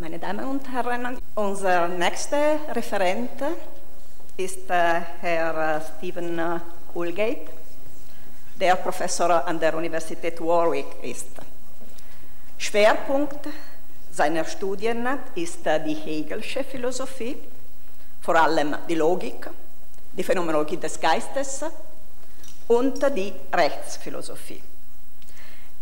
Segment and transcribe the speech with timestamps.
[0.00, 3.32] Meine Damen und Herren, unser nächster Referent
[4.36, 6.40] ist äh, Herr äh, Stephen
[6.94, 7.50] Woolgate,
[8.60, 11.26] der Professor an der Universität Warwick ist.
[12.58, 13.48] Schwerpunkt
[14.12, 15.04] seiner Studien
[15.34, 17.36] ist die Hegelsche Philosophie,
[18.20, 19.50] vor allem die Logik,
[20.12, 21.64] die Phänomenologie des Geistes
[22.68, 24.62] und die Rechtsphilosophie.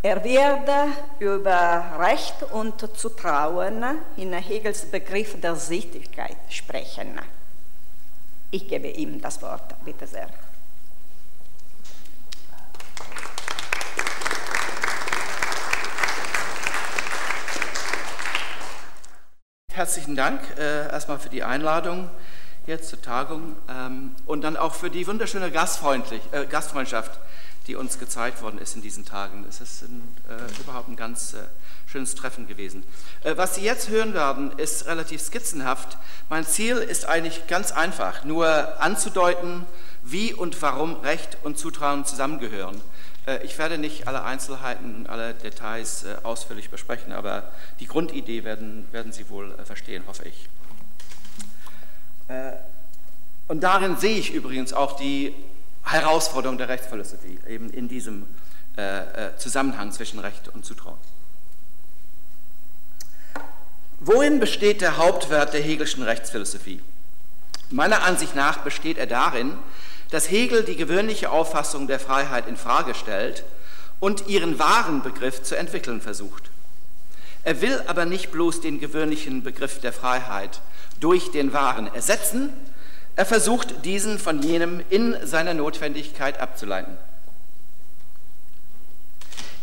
[0.07, 0.70] Er wird
[1.18, 3.82] über Recht und Zutrauen
[4.16, 7.19] in Hegels Begriff der Sittlichkeit sprechen.
[8.52, 10.28] Ich gebe ihm das Wort, bitte sehr.
[19.73, 22.11] Herzlichen Dank äh, erstmal für die Einladung
[22.69, 27.19] jetzt zur Tagung ähm, und dann auch für die wunderschöne äh, Gastfreundschaft,
[27.66, 29.45] die uns gezeigt worden ist in diesen Tagen.
[29.48, 31.38] Es ist ein, äh, überhaupt ein ganz äh,
[31.87, 32.84] schönes Treffen gewesen.
[33.25, 35.98] Äh, was Sie jetzt hören werden, ist relativ skizzenhaft.
[36.29, 39.67] Mein Ziel ist eigentlich ganz einfach, nur anzudeuten,
[40.03, 42.81] wie und warum Recht und Zutrauen zusammengehören.
[43.27, 48.86] Äh, ich werde nicht alle Einzelheiten, alle Details äh, ausführlich besprechen, aber die Grundidee werden,
[48.92, 50.48] werden Sie wohl verstehen, hoffe ich.
[53.47, 55.33] Und darin sehe ich übrigens auch die
[55.87, 58.27] Herausforderung der Rechtsphilosophie, eben in diesem
[58.77, 60.98] äh, äh, Zusammenhang zwischen Recht und Zutrauen.
[64.01, 66.83] Worin besteht der Hauptwert der Hegelschen Rechtsphilosophie?
[67.70, 69.57] Meiner Ansicht nach besteht er darin,
[70.11, 73.45] dass Hegel die gewöhnliche Auffassung der Freiheit in Frage stellt
[73.98, 76.51] und ihren wahren Begriff zu entwickeln versucht.
[77.42, 80.61] Er will aber nicht bloß den gewöhnlichen Begriff der Freiheit
[81.01, 82.53] durch den wahren ersetzen,
[83.17, 86.97] er versucht, diesen von jenem in seiner Notwendigkeit abzuleiten.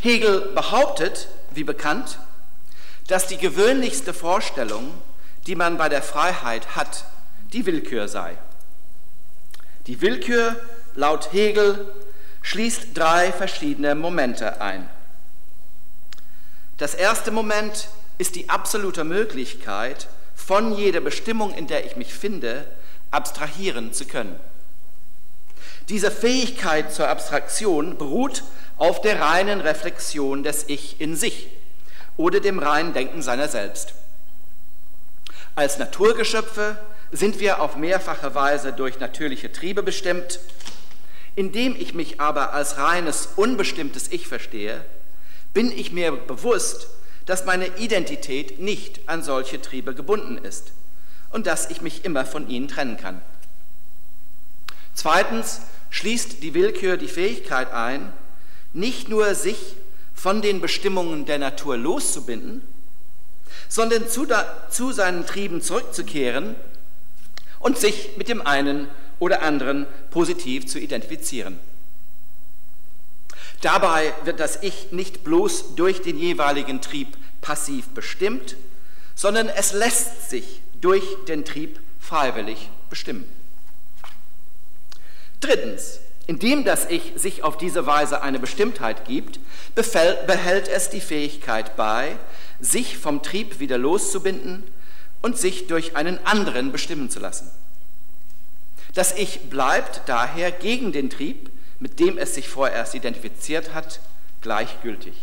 [0.01, 2.17] Hegel behauptet, wie bekannt,
[3.07, 4.91] dass die gewöhnlichste Vorstellung,
[5.45, 7.05] die man bei der Freiheit hat,
[7.53, 8.37] die Willkür sei.
[9.87, 10.55] Die Willkür,
[10.95, 11.93] laut Hegel,
[12.41, 14.89] schließt drei verschiedene Momente ein.
[16.77, 22.65] Das erste Moment ist die absolute Möglichkeit, von jeder Bestimmung, in der ich mich finde,
[23.13, 24.39] abstrahieren zu können.
[25.89, 28.43] Diese Fähigkeit zur Abstraktion beruht
[28.77, 31.49] auf der reinen Reflexion des Ich in sich
[32.17, 33.93] oder dem reinen Denken seiner selbst.
[35.55, 36.77] Als Naturgeschöpfe
[37.11, 40.39] sind wir auf mehrfache Weise durch natürliche Triebe bestimmt.
[41.35, 44.83] Indem ich mich aber als reines, unbestimmtes Ich verstehe,
[45.53, 46.87] bin ich mir bewusst,
[47.25, 50.73] dass meine Identität nicht an solche Triebe gebunden ist
[51.33, 53.21] und dass ich mich immer von ihnen trennen kann.
[54.93, 58.13] Zweitens schließt die Willkür die Fähigkeit ein,
[58.71, 59.75] nicht nur sich
[60.13, 62.61] von den Bestimmungen der Natur loszubinden,
[63.67, 66.55] sondern zu, da, zu seinen Trieben zurückzukehren
[67.59, 68.87] und sich mit dem einen
[69.19, 71.59] oder anderen positiv zu identifizieren.
[73.61, 78.55] Dabei wird das Ich nicht bloß durch den jeweiligen Trieb passiv bestimmt,
[79.15, 83.25] sondern es lässt sich durch den Trieb freiwillig bestimmen.
[85.39, 89.39] Drittens, indem das Ich sich auf diese Weise eine Bestimmtheit gibt,
[89.75, 92.17] behält es die Fähigkeit bei,
[92.59, 94.63] sich vom Trieb wieder loszubinden
[95.21, 97.49] und sich durch einen anderen bestimmen zu lassen.
[98.93, 104.01] Das Ich bleibt daher gegen den Trieb, mit dem es sich vorerst identifiziert hat,
[104.41, 105.13] gleichgültig.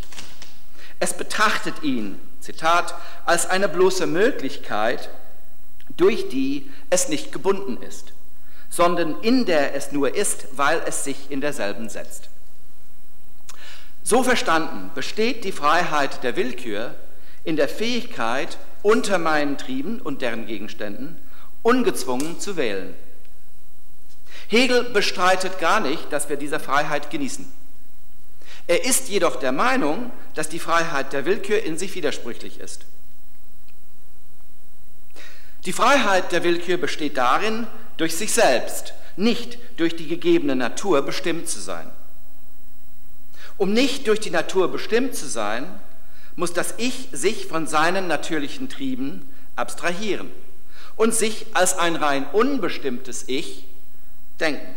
[0.99, 2.95] Es betrachtet ihn, Zitat,
[3.25, 5.09] als eine bloße Möglichkeit,
[6.01, 8.13] durch die es nicht gebunden ist,
[8.69, 12.29] sondern in der es nur ist, weil es sich in derselben setzt.
[14.03, 16.95] So verstanden besteht die Freiheit der Willkür
[17.43, 21.17] in der Fähigkeit, unter meinen Trieben und deren Gegenständen
[21.61, 22.95] ungezwungen zu wählen.
[24.47, 27.45] Hegel bestreitet gar nicht, dass wir diese Freiheit genießen.
[28.65, 32.85] Er ist jedoch der Meinung, dass die Freiheit der Willkür in sich widersprüchlich ist.
[35.65, 37.67] Die Freiheit der Willkür besteht darin,
[37.97, 41.89] durch sich selbst, nicht durch die gegebene Natur bestimmt zu sein.
[43.57, 45.67] Um nicht durch die Natur bestimmt zu sein,
[46.35, 50.31] muss das Ich sich von seinen natürlichen Trieben abstrahieren
[50.95, 53.67] und sich als ein rein unbestimmtes Ich
[54.39, 54.75] denken.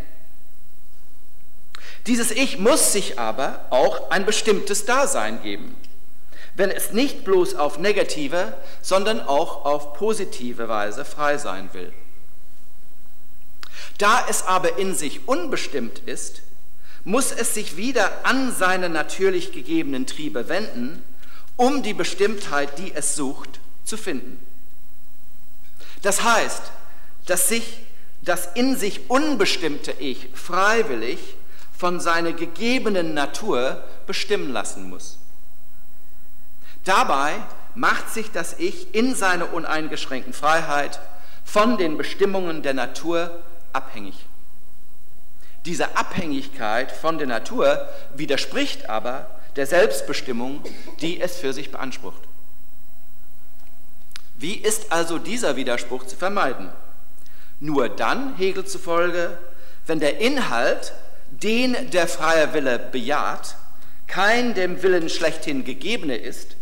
[2.06, 5.74] Dieses Ich muss sich aber auch ein bestimmtes Dasein geben
[6.56, 11.92] wenn es nicht bloß auf negative, sondern auch auf positive Weise frei sein will.
[13.98, 16.42] Da es aber in sich unbestimmt ist,
[17.04, 21.02] muss es sich wieder an seine natürlich gegebenen Triebe wenden,
[21.56, 24.38] um die Bestimmtheit, die es sucht, zu finden.
[26.02, 26.62] Das heißt,
[27.26, 27.80] dass sich
[28.22, 31.18] das in sich unbestimmte Ich freiwillig
[31.76, 35.18] von seiner gegebenen Natur bestimmen lassen muss.
[36.84, 37.32] Dabei
[37.74, 41.00] macht sich das Ich in seiner uneingeschränkten Freiheit
[41.44, 43.42] von den Bestimmungen der Natur
[43.72, 44.14] abhängig.
[45.64, 50.62] Diese Abhängigkeit von der Natur widerspricht aber der Selbstbestimmung,
[51.00, 52.20] die es für sich beansprucht.
[54.36, 56.70] Wie ist also dieser Widerspruch zu vermeiden?
[57.60, 59.38] Nur dann, Hegel zufolge,
[59.86, 60.92] wenn der Inhalt,
[61.30, 63.56] den der freie Wille bejaht,
[64.06, 66.56] kein dem Willen schlechthin gegebene ist,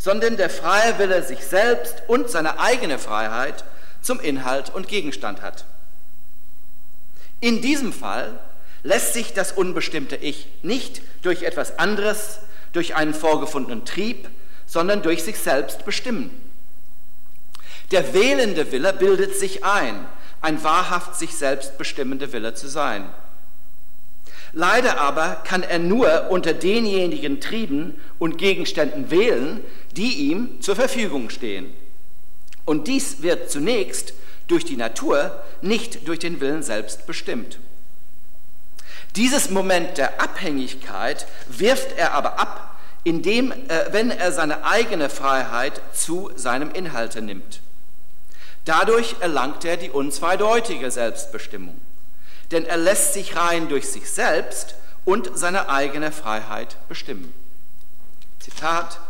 [0.00, 3.64] sondern der freie Wille sich selbst und seine eigene Freiheit
[4.00, 5.66] zum Inhalt und Gegenstand hat.
[7.40, 8.38] In diesem Fall
[8.82, 12.40] lässt sich das unbestimmte Ich nicht durch etwas anderes,
[12.72, 14.28] durch einen vorgefundenen Trieb,
[14.66, 16.30] sondern durch sich selbst bestimmen.
[17.90, 20.06] Der wählende Wille bildet sich ein,
[20.40, 23.06] ein wahrhaft sich selbst bestimmender Wille zu sein.
[24.52, 29.60] Leider aber kann er nur unter denjenigen Trieben und Gegenständen wählen,
[29.96, 31.72] die ihm zur Verfügung stehen.
[32.64, 34.12] Und dies wird zunächst
[34.46, 37.58] durch die Natur, nicht durch den Willen selbst bestimmt.
[39.16, 45.80] Dieses Moment der Abhängigkeit wirft er aber ab, indem, äh, wenn er seine eigene Freiheit
[45.94, 47.60] zu seinem Inhalte nimmt.
[48.64, 51.80] Dadurch erlangt er die unzweideutige Selbstbestimmung,
[52.50, 57.32] denn er lässt sich rein durch sich selbst und seine eigene Freiheit bestimmen.
[58.38, 59.00] Zitat,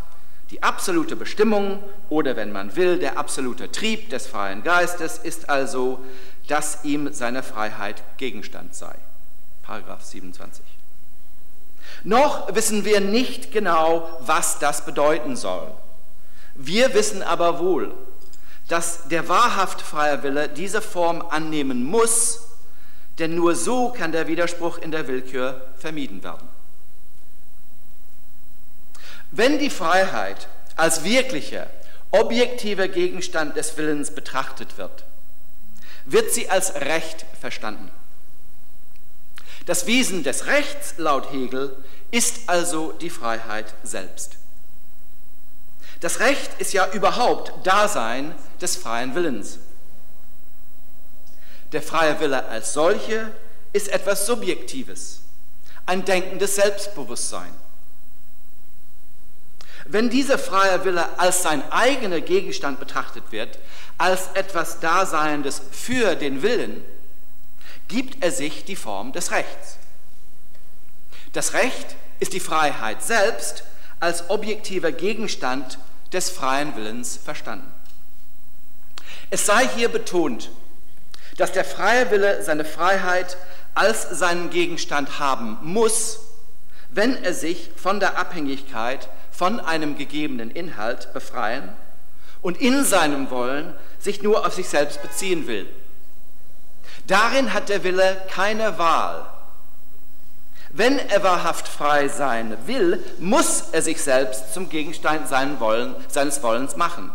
[0.50, 6.00] die absolute Bestimmung oder wenn man will, der absolute Trieb des freien Geistes ist also,
[6.48, 8.94] dass ihm seine Freiheit Gegenstand sei.
[9.62, 10.64] Paragraph 27.
[12.02, 15.70] Noch wissen wir nicht genau, was das bedeuten soll.
[16.54, 17.94] Wir wissen aber wohl,
[18.68, 22.40] dass der wahrhaft freie Wille diese Form annehmen muss,
[23.18, 26.48] denn nur so kann der Widerspruch in der Willkür vermieden werden.
[29.30, 31.68] Wenn die Freiheit als wirklicher,
[32.10, 35.04] objektiver Gegenstand des Willens betrachtet wird,
[36.04, 37.90] wird sie als Recht verstanden.
[39.66, 41.76] Das Wesen des Rechts, laut Hegel,
[42.10, 44.36] ist also die Freiheit selbst.
[46.00, 49.58] Das Recht ist ja überhaupt Dasein des freien Willens.
[51.72, 53.30] Der freie Wille als solche
[53.72, 55.20] ist etwas Subjektives,
[55.86, 57.52] ein denkendes Selbstbewusstsein.
[59.92, 63.58] Wenn dieser freie Wille als sein eigener Gegenstand betrachtet wird,
[63.98, 66.84] als etwas Daseiendes für den Willen,
[67.88, 69.78] gibt er sich die Form des Rechts.
[71.32, 73.64] Das Recht ist die Freiheit selbst
[73.98, 75.78] als objektiver Gegenstand
[76.12, 77.72] des freien Willens verstanden.
[79.30, 80.50] Es sei hier betont,
[81.36, 83.36] dass der freie Wille seine Freiheit
[83.74, 86.20] als seinen Gegenstand haben muss,
[86.90, 89.08] wenn er sich von der Abhängigkeit
[89.40, 91.72] von einem gegebenen Inhalt befreien
[92.42, 95.66] und in seinem Wollen sich nur auf sich selbst beziehen will.
[97.06, 99.24] Darin hat der Wille keine Wahl.
[100.68, 106.76] Wenn er wahrhaft frei sein will, muss er sich selbst zum Gegenstand Wollen, seines Wollens
[106.76, 107.10] machen.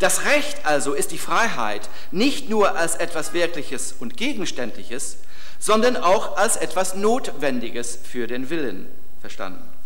[0.00, 5.18] Das Recht also ist die Freiheit nicht nur als etwas Wirkliches und Gegenständliches,
[5.60, 8.88] sondern auch als etwas Notwendiges für den Willen
[9.20, 9.77] verstanden.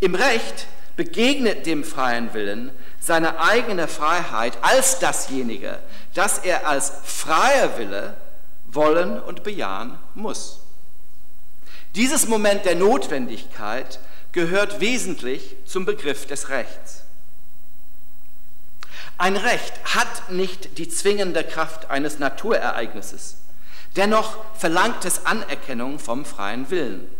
[0.00, 5.78] Im Recht begegnet dem freien Willen seine eigene Freiheit als dasjenige,
[6.14, 8.16] das er als freier Wille
[8.66, 10.60] wollen und bejahen muss.
[11.94, 13.98] Dieses Moment der Notwendigkeit
[14.32, 17.02] gehört wesentlich zum Begriff des Rechts.
[19.16, 23.38] Ein Recht hat nicht die zwingende Kraft eines Naturereignisses,
[23.96, 27.10] dennoch verlangt es Anerkennung vom freien Willen.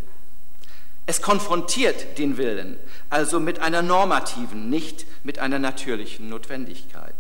[1.09, 7.15] Es konfrontiert den Willen also mit einer normativen, nicht mit einer natürlichen Notwendigkeit.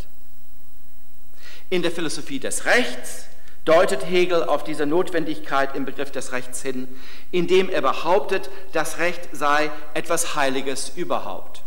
[1.70, 3.24] In der Philosophie des Rechts
[3.64, 6.86] deutet Hegel auf diese Notwendigkeit im Begriff des Rechts hin,
[7.30, 11.62] indem er behauptet, das Recht sei etwas Heiliges überhaupt.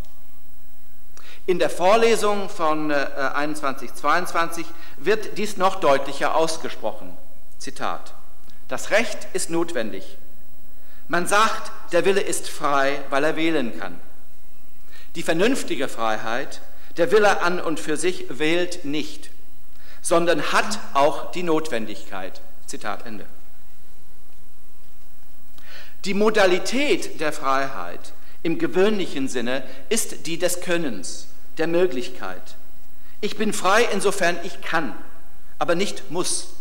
[1.47, 4.63] In der Vorlesung von 21.22 äh,
[4.97, 7.17] wird dies noch deutlicher ausgesprochen.
[7.57, 8.13] Zitat.
[8.67, 10.19] Das Recht ist notwendig,
[11.11, 13.99] man sagt, der Wille ist frei, weil er wählen kann.
[15.15, 16.61] Die vernünftige Freiheit,
[16.95, 19.29] der Wille an und für sich wählt nicht,
[20.01, 22.39] sondern hat auch die Notwendigkeit.
[22.65, 23.25] Zitat Ende.
[26.05, 31.27] Die Modalität der Freiheit im gewöhnlichen Sinne ist die des Könnens,
[31.57, 32.55] der Möglichkeit.
[33.19, 34.95] Ich bin frei, insofern ich kann,
[35.59, 36.53] aber nicht muss.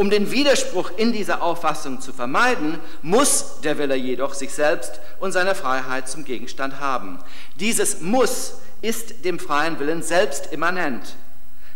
[0.00, 5.32] Um den Widerspruch in dieser Auffassung zu vermeiden, muss der Wille jedoch sich selbst und
[5.32, 7.18] seine Freiheit zum Gegenstand haben.
[7.56, 11.16] Dieses Muss ist dem freien Willen selbst immanent.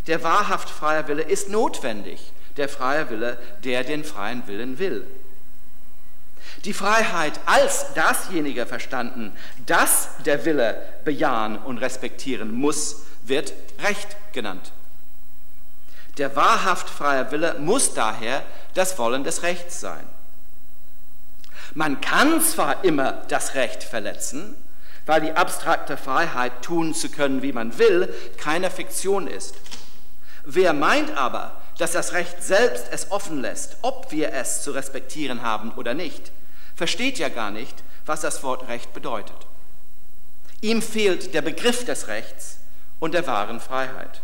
[0.07, 5.07] Der wahrhaft freie Wille ist notwendig, der freie Wille, der den freien Willen will.
[6.65, 9.33] Die Freiheit als dasjenige verstanden,
[9.67, 13.53] das der Wille bejahen und respektieren muss, wird
[13.83, 14.73] Recht genannt.
[16.19, 18.43] Der wahrhaft freie Wille muss daher
[18.75, 20.07] das Wollen des Rechts sein.
[21.75, 24.55] Man kann zwar immer das Recht verletzen,
[25.07, 29.57] weil die abstrakte Freiheit, tun zu können, wie man will, keine Fiktion ist.
[30.45, 35.43] Wer meint aber, dass das Recht selbst es offen lässt, ob wir es zu respektieren
[35.43, 36.31] haben oder nicht,
[36.77, 39.37] versteht ja gar nicht, was das Wort Recht bedeutet.
[40.61, 42.59] Ihm fehlt der Begriff des Rechts
[43.01, 44.21] und der wahren Freiheit.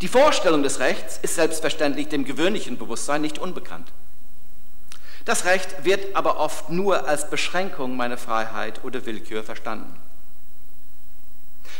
[0.00, 3.88] Die Vorstellung des Rechts ist selbstverständlich dem gewöhnlichen Bewusstsein nicht unbekannt.
[5.24, 9.94] Das Recht wird aber oft nur als Beschränkung meiner Freiheit oder Willkür verstanden.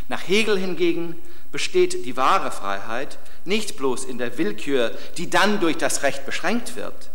[0.08, 1.16] Nach Hegel hingegen
[1.52, 6.76] besteht die wahre Freiheit nicht bloß in der Willkür, die dann durch das Recht beschränkt
[6.76, 7.10] wird,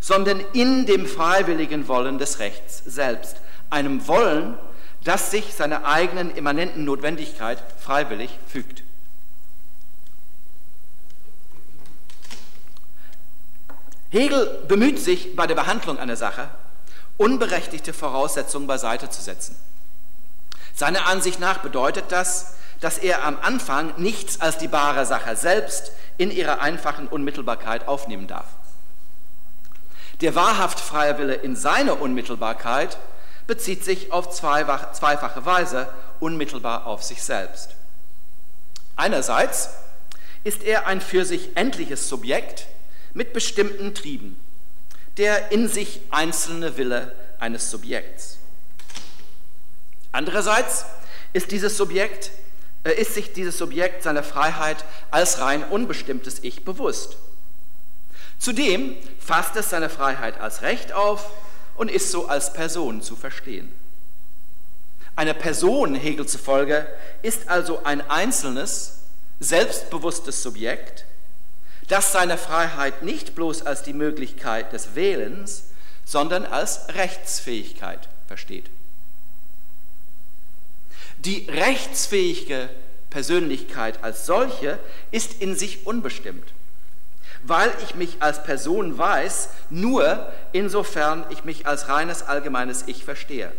[0.00, 3.36] sondern in dem freiwilligen Wollen des Rechts selbst,
[3.70, 4.56] einem Wollen,
[5.04, 8.82] das sich seiner eigenen immanenten Notwendigkeit freiwillig fügt.
[14.12, 16.50] Hegel bemüht sich bei der Behandlung einer Sache,
[17.16, 19.56] unberechtigte Voraussetzungen beiseite zu setzen.
[20.74, 25.92] Seiner Ansicht nach bedeutet das, dass er am Anfang nichts als die bare Sache selbst
[26.18, 28.48] in ihrer einfachen Unmittelbarkeit aufnehmen darf.
[30.20, 32.98] Der wahrhaft freie Wille in seiner Unmittelbarkeit
[33.46, 35.88] bezieht sich auf zweifache Weise
[36.20, 37.70] unmittelbar auf sich selbst.
[38.94, 39.70] Einerseits
[40.44, 42.66] ist er ein für sich endliches Subjekt,
[43.14, 44.36] mit bestimmten Trieben,
[45.16, 48.38] der in sich einzelne Wille eines Subjekts.
[50.12, 50.84] Andererseits
[51.32, 52.30] ist, dieses Subjekt,
[52.84, 57.16] äh, ist sich dieses Subjekt seiner Freiheit als rein unbestimmtes Ich bewusst.
[58.38, 61.30] Zudem fasst es seine Freiheit als Recht auf
[61.76, 63.72] und ist so als Person zu verstehen.
[65.14, 66.86] Eine Person, Hegel zufolge,
[67.22, 69.00] ist also ein einzelnes,
[69.40, 71.04] selbstbewusstes Subjekt,
[71.88, 75.64] das seine Freiheit nicht bloß als die Möglichkeit des Wählens,
[76.04, 78.70] sondern als Rechtsfähigkeit versteht.
[81.18, 82.68] Die rechtsfähige
[83.10, 84.78] Persönlichkeit als solche
[85.10, 86.52] ist in sich unbestimmt,
[87.44, 93.52] weil ich mich als Person weiß, nur insofern ich mich als reines allgemeines Ich verstehe.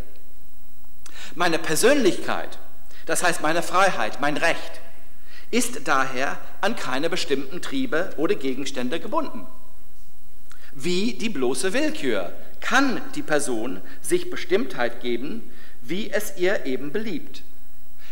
[1.35, 2.57] Meine Persönlichkeit,
[3.05, 4.81] das heißt meine Freiheit, mein Recht,
[5.53, 9.45] ist daher an keine bestimmten Triebe oder Gegenstände gebunden.
[10.73, 15.43] Wie die bloße Willkür kann die Person sich Bestimmtheit geben,
[15.83, 17.43] wie es ihr eben beliebt,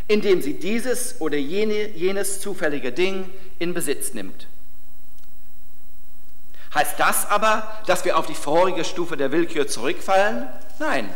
[0.07, 4.45] indem sie dieses oder jene, jenes zufällige Ding in Besitz nimmt.
[6.75, 10.47] Heißt das aber, dass wir auf die vorige Stufe der Willkür zurückfallen?
[10.77, 11.09] Nein,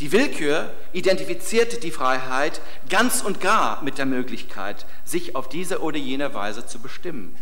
[0.00, 5.98] die Willkür identifiziert die Freiheit ganz und gar mit der Möglichkeit, sich auf diese oder
[5.98, 7.36] jene Weise zu bestimmen.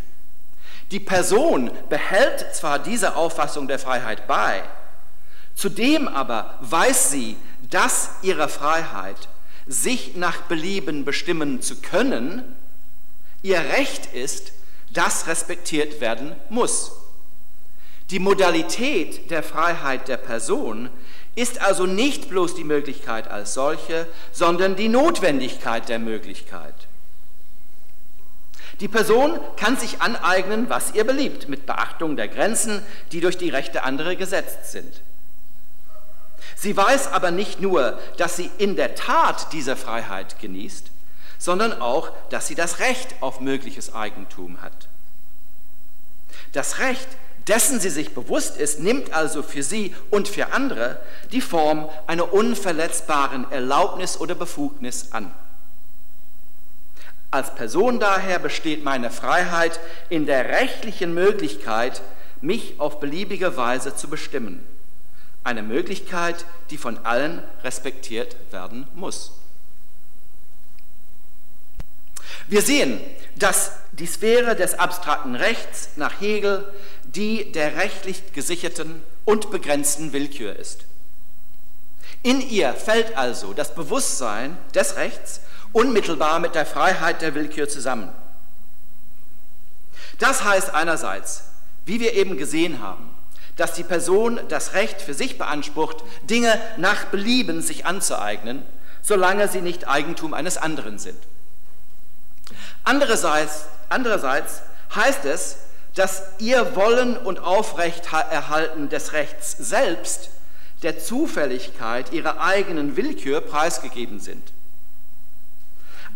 [0.91, 4.63] Die Person behält zwar diese Auffassung der Freiheit bei,
[5.55, 7.37] zudem aber weiß sie,
[7.71, 9.29] dass ihre Freiheit,
[9.67, 12.43] sich nach Belieben bestimmen zu können,
[13.43, 14.53] ihr Recht ist,
[14.93, 16.93] das respektiert werden muss.
[18.11, 20.91] Die Modalität der Freiheit der Person
[21.35, 26.75] ist also nicht bloß die Möglichkeit als solche, sondern die Notwendigkeit der Möglichkeit.
[28.81, 33.51] Die Person kann sich aneignen, was ihr beliebt, mit Beachtung der Grenzen, die durch die
[33.51, 35.03] Rechte anderer gesetzt sind.
[36.57, 40.91] Sie weiß aber nicht nur, dass sie in der Tat diese Freiheit genießt,
[41.39, 44.89] sondern auch, dass sie das Recht auf mögliches Eigentum hat.
[46.53, 47.09] Das Recht
[47.49, 51.01] dessen sie sich bewusst ist, nimmt also für sie und für andere
[51.33, 55.33] die Form einer unverletzbaren Erlaubnis oder Befugnis an.
[57.31, 59.81] Als Person daher besteht meine Freiheit
[60.11, 62.03] in der rechtlichen Möglichkeit,
[62.43, 64.63] mich auf beliebige Weise zu bestimmen.
[65.43, 69.33] Eine Möglichkeit, die von allen respektiert werden muss.
[72.49, 73.01] Wir sehen,
[73.37, 76.71] dass die Sphäre des abstrakten Rechts nach Hegel
[77.15, 80.85] die der rechtlich gesicherten und begrenzten Willkür ist.
[82.23, 85.41] In ihr fällt also das Bewusstsein des Rechts
[85.73, 88.13] unmittelbar mit der Freiheit der Willkür zusammen.
[90.19, 91.45] Das heißt einerseits,
[91.85, 93.11] wie wir eben gesehen haben,
[93.57, 98.63] dass die Person das Recht für sich beansprucht, Dinge nach Belieben sich anzueignen,
[99.03, 101.19] solange sie nicht Eigentum eines anderen sind.
[102.85, 104.63] Andererseits, andererseits
[104.95, 105.57] heißt es,
[105.95, 110.31] dass ihr Wollen und Aufrechterhalten des Rechts selbst
[110.83, 114.43] der Zufälligkeit ihrer eigenen Willkür preisgegeben sind.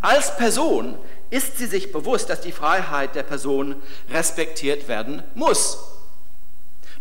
[0.01, 0.99] Als Person
[1.31, 3.77] ist sie sich bewusst, dass die Freiheit der Person
[4.11, 5.79] respektiert werden muss.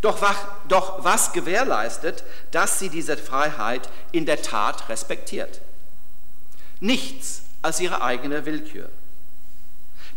[0.02, 0.20] Doch,
[0.68, 5.62] doch was gewährleistet, dass sie diese Freiheit in der Tat respektiert?
[6.80, 8.90] Nichts als ihre eigene Willkür.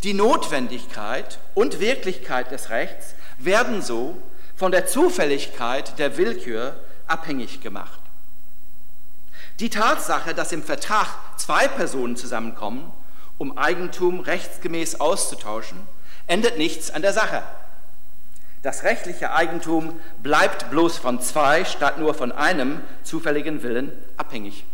[0.04, 4.16] Die Notwendigkeit und Wirklichkeit des Rechts werden so
[4.56, 6.76] von der Zufälligkeit der Willkür
[7.08, 8.00] abhängig gemacht.
[9.58, 12.92] Die Tatsache, dass im Vertrag zwei Personen zusammenkommen,
[13.38, 15.78] um Eigentum rechtsgemäß auszutauschen,
[16.28, 17.42] ändert nichts an der Sache.
[18.62, 24.64] Das rechtliche Eigentum bleibt bloß von zwei statt nur von einem zufälligen Willen abhängig.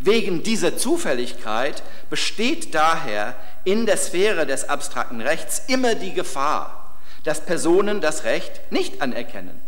[0.00, 7.44] Wegen dieser Zufälligkeit besteht daher in der Sphäre des abstrakten Rechts immer die Gefahr, dass
[7.44, 9.60] Personen das Recht nicht anerkennen.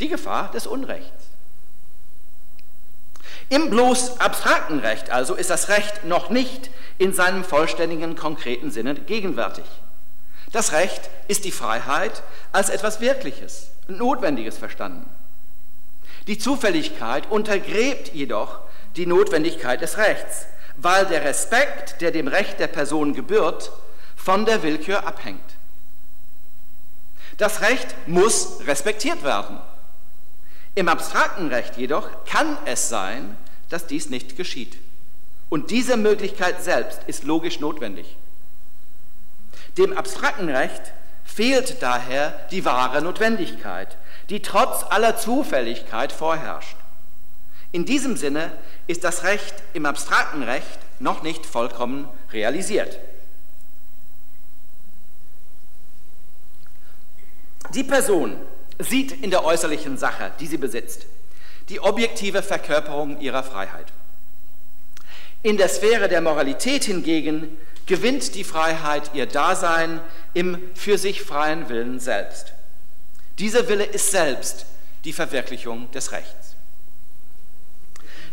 [0.00, 1.24] Die Gefahr des Unrechts.
[3.48, 8.94] Im bloß abstrakten Recht also ist das Recht noch nicht in seinem vollständigen konkreten Sinne
[8.94, 9.64] gegenwärtig.
[10.50, 15.08] Das Recht ist die Freiheit als etwas Wirkliches und Notwendiges verstanden.
[16.26, 18.60] Die Zufälligkeit untergräbt jedoch
[18.96, 20.46] die Notwendigkeit des Rechts,
[20.76, 23.72] weil der Respekt, der dem Recht der Person gebührt,
[24.16, 25.40] von der Willkür abhängt.
[27.36, 29.58] Das Recht muss respektiert werden.
[30.74, 33.36] Im abstrakten Recht jedoch kann es sein,
[33.68, 34.76] dass dies nicht geschieht.
[35.48, 38.16] Und diese Möglichkeit selbst ist logisch notwendig.
[39.78, 40.82] Dem abstrakten Recht
[41.24, 43.96] fehlt daher die wahre Notwendigkeit,
[44.30, 46.76] die trotz aller Zufälligkeit vorherrscht.
[47.74, 48.52] In diesem Sinne
[48.86, 53.00] ist das Recht im abstrakten Recht noch nicht vollkommen realisiert.
[57.74, 58.36] Die Person
[58.78, 61.06] sieht in der äußerlichen Sache, die sie besitzt,
[61.68, 63.86] die objektive Verkörperung ihrer Freiheit.
[65.42, 67.56] In der Sphäre der Moralität hingegen
[67.86, 70.00] gewinnt die Freiheit ihr Dasein
[70.32, 72.52] im für sich freien Willen selbst.
[73.40, 74.64] Dieser Wille ist selbst
[75.04, 76.43] die Verwirklichung des Rechts.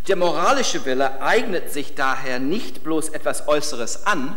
[0.08, 4.36] Der moralische Wille eignet sich daher nicht bloß etwas Äußeres an,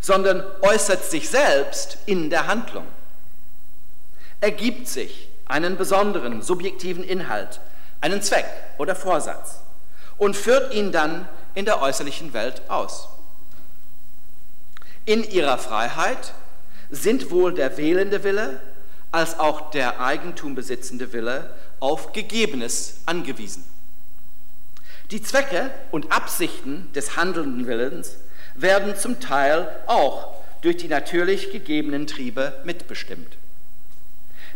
[0.00, 2.86] sondern äußert sich selbst in der Handlung.
[4.40, 7.60] Er gibt sich einen besonderen subjektiven Inhalt,
[8.00, 8.46] einen Zweck
[8.78, 9.60] oder Vorsatz
[10.18, 13.08] und führt ihn dann in der äußerlichen Welt aus.
[15.04, 16.32] In ihrer Freiheit
[16.90, 18.60] sind wohl der wählende Wille
[19.10, 23.64] als auch der Eigentum besitzende Wille auf Gegebenes angewiesen.
[25.12, 28.16] Die Zwecke und Absichten des handelnden Willens
[28.54, 33.36] werden zum Teil auch durch die natürlich gegebenen Triebe mitbestimmt.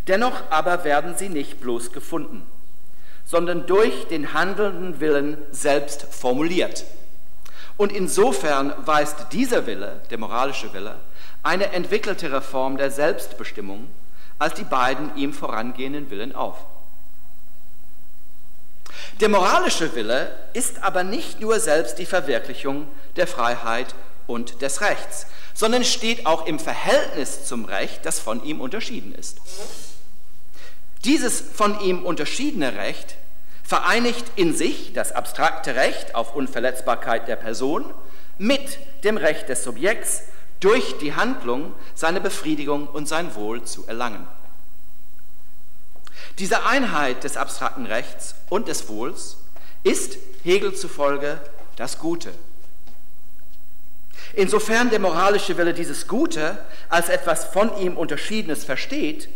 [0.09, 2.45] Dennoch aber werden sie nicht bloß gefunden
[3.27, 6.85] sondern durch den handelnden Willen selbst formuliert.
[7.77, 10.97] Und insofern weist dieser Wille, der moralische Wille,
[11.43, 13.89] eine entwickeltere Form der Selbstbestimmung
[14.39, 16.57] als die beiden ihm vorangehenden Willen auf.
[19.21, 23.95] Der moralische Wille ist aber nicht nur selbst die Verwirklichung der Freiheit
[24.27, 29.39] und des Rechts, sondern steht auch im Verhältnis zum Recht, das von ihm unterschieden ist.
[31.05, 33.17] Dieses von ihm unterschiedene Recht
[33.63, 37.95] vereinigt in sich das abstrakte Recht auf Unverletzbarkeit der Person
[38.37, 40.25] mit dem Recht des Subjekts,
[40.61, 44.27] durch die Handlung seine Befriedigung und sein Wohl zu erlangen.
[46.39, 49.39] Diese Einheit des abstrakten Rechts und des Wohls
[49.83, 51.41] ist Hegel zufolge
[51.77, 52.33] das Gute.
[54.35, 56.59] Insofern der moralische Wille dieses Gute
[56.91, 59.31] als etwas von ihm Unterschiedenes versteht,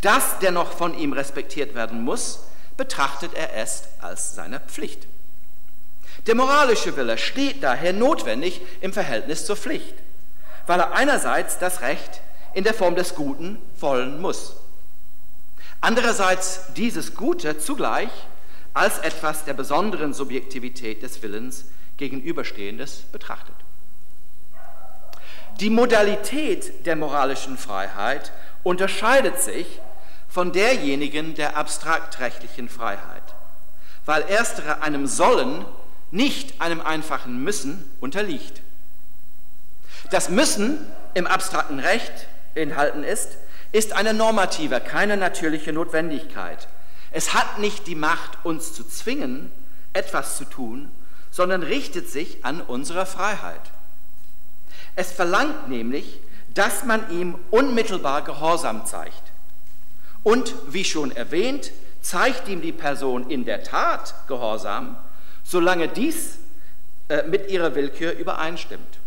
[0.00, 2.40] das dennoch von ihm respektiert werden muss,
[2.76, 5.06] betrachtet er es als seine Pflicht.
[6.26, 9.94] Der moralische Wille steht daher notwendig im Verhältnis zur Pflicht,
[10.66, 12.20] weil er einerseits das Recht
[12.54, 14.54] in der Form des Guten wollen muss,
[15.84, 18.08] andererseits dieses Gute zugleich
[18.72, 21.66] als etwas der besonderen Subjektivität des Willens
[21.98, 23.54] gegenüberstehendes betrachtet.
[25.60, 29.66] Die Modalität der moralischen Freiheit unterscheidet sich
[30.26, 33.34] von derjenigen der abstraktrechtlichen Freiheit,
[34.06, 35.66] weil erstere einem Sollen,
[36.10, 38.62] nicht einem einfachen Müssen unterliegt.
[40.10, 40.78] Das Müssen
[41.12, 43.36] im abstrakten Recht enthalten ist,
[43.74, 46.68] ist eine normative, keine natürliche Notwendigkeit.
[47.10, 49.50] Es hat nicht die Macht, uns zu zwingen,
[49.92, 50.92] etwas zu tun,
[51.32, 53.60] sondern richtet sich an unsere Freiheit.
[54.94, 56.20] Es verlangt nämlich,
[56.54, 59.32] dass man ihm unmittelbar Gehorsam zeigt.
[60.22, 64.96] Und wie schon erwähnt, zeigt ihm die Person in der Tat Gehorsam,
[65.42, 66.38] solange dies
[67.08, 69.00] äh, mit ihrer Willkür übereinstimmt.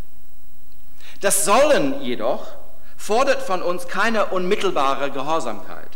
[1.21, 2.56] Das Sollen jedoch
[2.97, 5.89] fordert von uns keine unmittelbare Gehorsamkeit,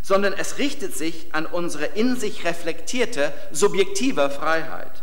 [0.00, 5.02] sondern es richtet sich an unsere in sich reflektierte subjektive Freiheit.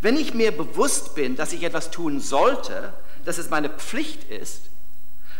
[0.00, 2.92] Wenn ich mir bewusst bin, dass ich etwas tun sollte,
[3.24, 4.62] dass es meine Pflicht ist,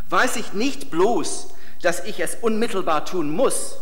[0.08, 1.48] weiß ich nicht bloß,
[1.82, 3.76] dass ich es unmittelbar tun muss,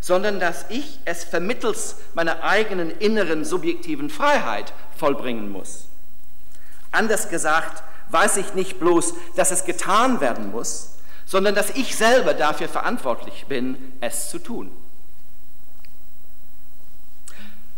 [0.00, 5.86] sondern dass ich es vermittels meiner eigenen inneren subjektiven Freiheit vollbringen muss.
[6.92, 12.34] Anders gesagt, weiß ich nicht bloß, dass es getan werden muss, sondern dass ich selber
[12.34, 14.70] dafür verantwortlich bin, es zu tun.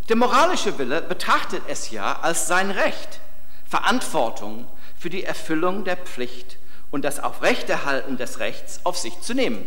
[0.08, 3.20] Der moralische Wille betrachtet es ja als sein Recht,
[3.68, 4.66] Verantwortung
[4.98, 6.56] für die Erfüllung der Pflicht
[6.90, 9.66] und das Aufrechterhalten des Rechts auf sich zu nehmen.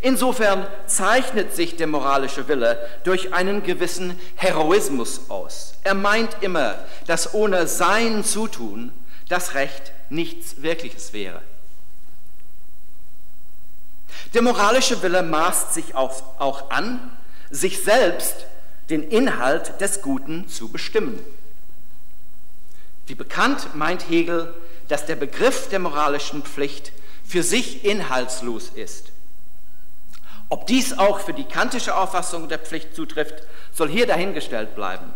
[0.00, 5.74] Insofern zeichnet sich der moralische Wille durch einen gewissen Heroismus aus.
[5.82, 6.74] Er meint immer,
[7.06, 8.92] dass ohne sein Zutun
[9.28, 11.40] das Recht nichts Wirkliches wäre.
[14.32, 17.16] Der moralische Wille maßt sich auch an,
[17.50, 18.46] sich selbst
[18.90, 21.18] den Inhalt des Guten zu bestimmen.
[23.06, 24.54] Wie bekannt meint Hegel,
[24.88, 26.92] dass der Begriff der moralischen Pflicht
[27.26, 29.12] für sich inhaltslos ist.
[30.48, 35.12] Ob dies auch für die kantische Auffassung der Pflicht zutrifft, soll hier dahingestellt bleiben.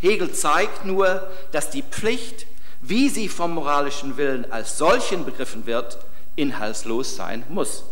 [0.00, 2.46] Hegel zeigt nur, dass die Pflicht,
[2.82, 5.98] wie sie vom moralischen Willen als solchen begriffen wird,
[6.36, 7.84] inhaltslos sein muss.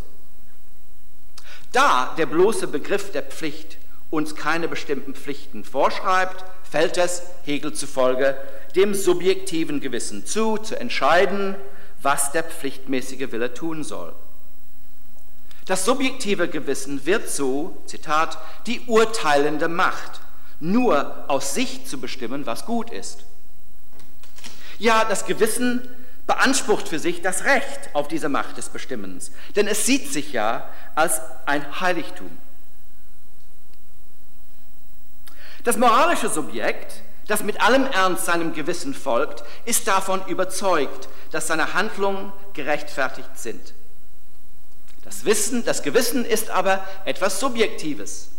[1.73, 3.79] Da der bloße Begriff der Pflicht
[4.11, 8.37] uns keine bestimmten Pflichten vorschreibt, fällt es, Hegel zufolge,
[8.75, 11.55] dem subjektiven Gewissen zu, zu entscheiden,
[12.03, 14.13] was der pflichtmäßige Wille tun soll.
[15.67, 20.21] Das subjektive Gewissen wird so, Zitat, die urteilende Macht,
[20.59, 23.25] nur aus sich zu bestimmen, was gut ist.
[24.81, 25.87] Ja, das Gewissen
[26.27, 30.69] beansprucht für sich das Recht auf diese Macht des Bestimmens, denn es sieht sich ja
[30.95, 32.31] als ein Heiligtum.
[35.65, 41.75] Das moralische Subjekt, das mit allem Ernst seinem Gewissen folgt, ist davon überzeugt, dass seine
[41.75, 43.75] Handlungen gerechtfertigt sind.
[45.05, 48.31] Das Wissen, das Gewissen ist aber etwas Subjektives.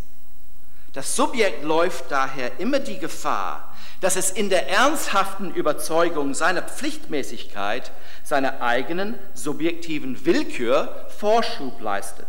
[0.93, 3.71] Das Subjekt läuft daher immer die Gefahr,
[4.02, 7.92] dass es in der ernsthaften Überzeugung seiner Pflichtmäßigkeit
[8.24, 12.28] seiner eigenen subjektiven Willkür Vorschub leistet.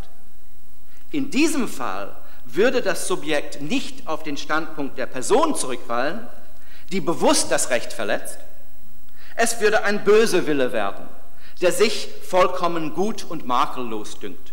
[1.11, 6.27] In diesem Fall würde das Subjekt nicht auf den Standpunkt der Person zurückfallen,
[6.91, 8.39] die bewusst das Recht verletzt,
[9.35, 11.07] es würde ein böse Wille werden,
[11.63, 14.53] der sich vollkommen gut und makellos dünkt.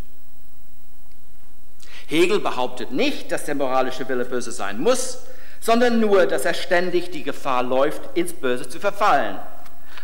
[2.07, 5.19] Hegel behauptet nicht, dass der moralische Wille böse sein muss,
[5.59, 9.39] sondern nur, dass er ständig die Gefahr läuft, ins Böse zu verfallen,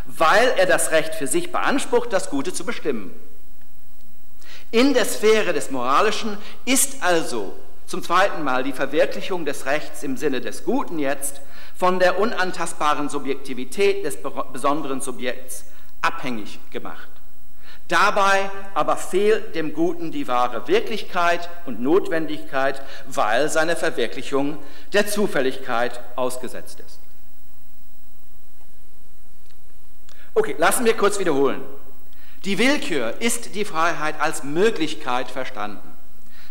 [0.06, 3.12] weil er das Recht für sich beansprucht, das Gute zu bestimmen.
[4.70, 7.54] In der Sphäre des Moralischen ist also
[7.86, 11.40] zum zweiten Mal die Verwirklichung des Rechts im Sinne des Guten jetzt
[11.76, 14.18] von der unantastbaren Subjektivität des
[14.52, 15.64] besonderen Subjekts
[16.02, 17.08] abhängig gemacht.
[17.88, 24.58] Dabei aber fehlt dem Guten die wahre Wirklichkeit und Notwendigkeit, weil seine Verwirklichung
[24.92, 26.98] der Zufälligkeit ausgesetzt ist.
[30.34, 31.62] Okay, lassen wir kurz wiederholen.
[32.44, 35.96] Die Willkür ist die Freiheit als Möglichkeit verstanden.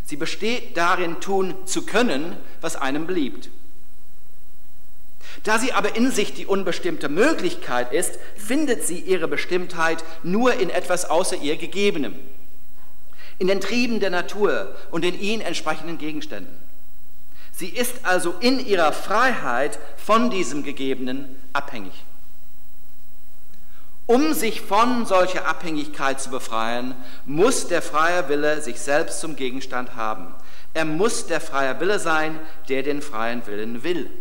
[0.06, 3.50] Sie besteht darin, tun zu können, was einem beliebt.
[5.44, 10.70] Da sie aber in sich die unbestimmte Möglichkeit ist, findet sie ihre Bestimmtheit nur in
[10.70, 12.16] etwas außer ihr Gegebenem,
[13.38, 16.56] in den Trieben der Natur und in ihnen entsprechenden Gegenständen.
[17.52, 21.94] Sie ist also in ihrer Freiheit von diesem Gegebenen abhängig.
[24.08, 26.96] Um sich von solcher Abhängigkeit zu befreien,
[27.26, 30.36] muss der freie Wille sich selbst zum Gegenstand haben.
[30.76, 34.12] Er muss der freie Wille sein, der den freien Willen will.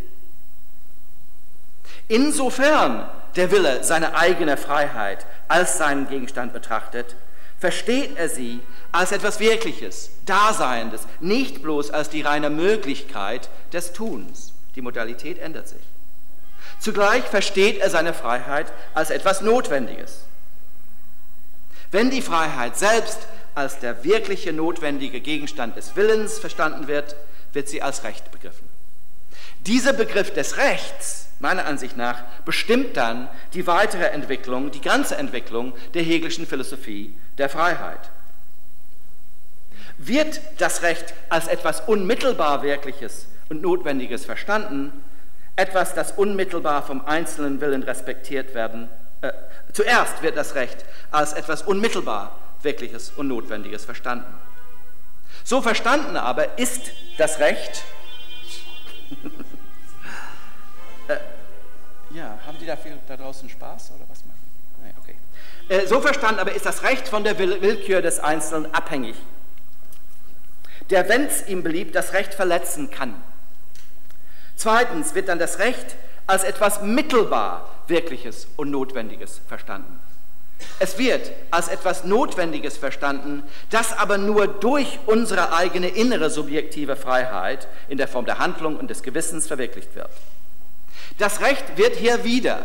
[2.08, 7.16] Insofern der Wille seine eigene Freiheit als seinen Gegenstand betrachtet,
[7.58, 8.60] versteht er sie
[8.92, 14.52] als etwas Wirkliches, Daseiendes, nicht bloß als die reine Möglichkeit des Tuns.
[14.74, 15.80] Die Modalität ändert sich.
[16.78, 20.24] Zugleich versteht er seine Freiheit als etwas Notwendiges.
[21.90, 23.20] Wenn die Freiheit selbst
[23.54, 27.14] als der wirkliche notwendige Gegenstand des Willens verstanden wird,
[27.52, 28.63] wird sie als Recht begriffen.
[29.66, 35.72] Dieser Begriff des Rechts, meiner Ansicht nach, bestimmt dann die weitere Entwicklung, die ganze Entwicklung
[35.94, 38.10] der hegelischen Philosophie der Freiheit.
[39.96, 44.92] Wird das Recht als etwas unmittelbar Wirkliches und Notwendiges verstanden,
[45.56, 48.88] etwas, das unmittelbar vom einzelnen Willen respektiert werden,
[49.22, 49.32] äh,
[49.72, 54.32] zuerst wird das Recht als etwas unmittelbar Wirkliches und Notwendiges verstanden.
[55.44, 57.84] So verstanden aber ist das Recht,
[62.14, 64.38] ja, haben die dafür da draußen Spaß oder was machen?
[64.82, 65.14] Nee, okay.
[65.68, 69.16] Äh, so verstanden aber ist das Recht von der Willkür des Einzelnen abhängig,
[70.90, 73.14] der, wenn es ihm beliebt, das Recht verletzen kann.
[74.56, 75.96] Zweitens wird dann das Recht
[76.26, 80.00] als etwas mittelbar Wirkliches und Notwendiges verstanden.
[80.78, 87.66] Es wird als etwas Notwendiges verstanden, das aber nur durch unsere eigene innere subjektive Freiheit
[87.88, 90.10] in der Form der Handlung und des Gewissens verwirklicht wird.
[91.18, 92.62] Das Recht wird hier wieder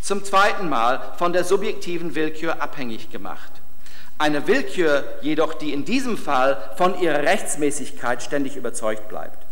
[0.00, 3.52] zum zweiten Mal von der subjektiven Willkür abhängig gemacht.
[4.18, 9.44] Eine Willkür jedoch, die in diesem Fall von ihrer Rechtsmäßigkeit ständig überzeugt bleibt.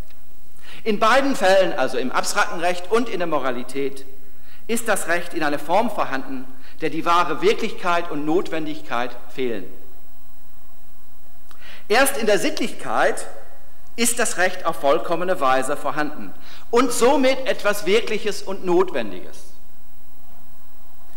[0.84, 4.06] In beiden Fällen, also im abstrakten Recht und in der Moralität,
[4.66, 6.46] ist das Recht in einer Form vorhanden,
[6.80, 9.64] der die wahre Wirklichkeit und Notwendigkeit fehlen.
[11.88, 13.26] Erst in der Sittlichkeit
[14.00, 16.32] ist das Recht auf vollkommene Weise vorhanden
[16.70, 19.36] und somit etwas Wirkliches und Notwendiges.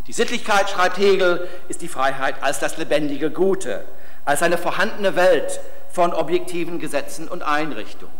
[0.05, 3.85] Die Sittlichkeit, schreibt Hegel, ist die Freiheit als das lebendige Gute,
[4.25, 5.61] als eine vorhandene Welt
[5.93, 8.13] von objektiven Gesetzen und Einrichtungen.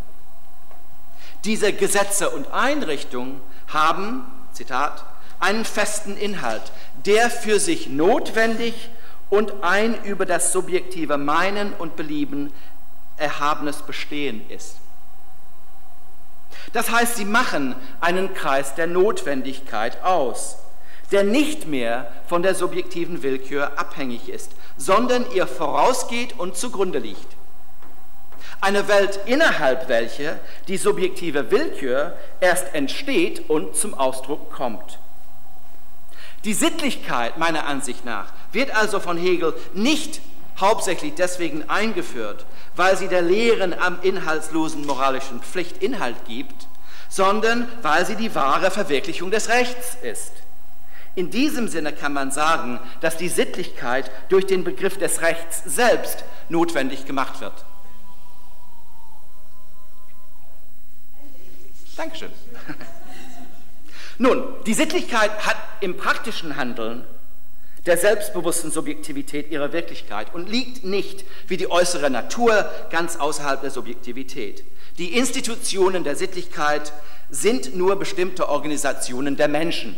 [1.44, 4.24] Diese Gesetze und Einrichtungen haben,
[4.54, 5.04] Zitat,
[5.42, 6.72] einen festen Inhalt,
[7.06, 8.90] der für sich notwendig
[9.30, 12.54] und ein über das subjektive Meinen und Belieben
[13.18, 14.78] erhabenes Bestehen ist.
[16.72, 20.58] Das heißt, sie machen einen Kreis der Notwendigkeit aus,
[21.12, 27.36] der nicht mehr von der subjektiven Willkür abhängig ist, sondern ihr vorausgeht und zugrunde liegt.
[28.62, 35.00] Eine Welt, innerhalb welcher die subjektive Willkür erst entsteht und zum Ausdruck kommt.
[36.46, 40.22] Die Sittlichkeit, meiner Ansicht nach, wird also von Hegel nicht
[40.60, 46.68] hauptsächlich deswegen eingeführt, weil sie der leeren am inhaltslosen moralischen Pflicht Inhalt gibt,
[47.10, 50.32] sondern weil sie die wahre Verwirklichung des Rechts ist.
[51.16, 56.24] In diesem Sinne kann man sagen, dass die Sittlichkeit durch den Begriff des Rechts selbst
[56.50, 57.66] notwendig gemacht wird.
[61.96, 62.32] Dankeschön.
[64.18, 67.06] Nun, die Sittlichkeit hat im praktischen Handeln
[67.86, 73.72] der selbstbewussten Subjektivität ihre Wirklichkeit und liegt nicht wie die äußere Natur ganz außerhalb der
[73.72, 74.64] Subjektivität.
[74.98, 76.94] Die Institutionen der Sittlichkeit
[77.30, 79.98] sind nur bestimmte Organisationen der Menschen.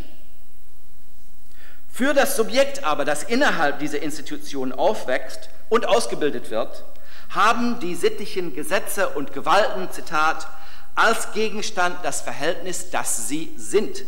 [1.91, 6.83] Für das Subjekt aber, das innerhalb dieser Institutionen aufwächst und ausgebildet wird,
[7.29, 10.47] haben die sittlichen Gesetze und Gewalten, Zitat,
[10.95, 14.03] als Gegenstand das Verhältnis, das sie sind.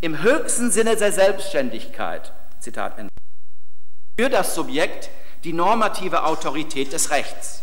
[0.00, 3.10] Im höchsten Sinne der Selbstständigkeit, Zitat Ende.
[4.18, 5.10] Für das Subjekt
[5.44, 7.62] die normative Autorität des Rechts.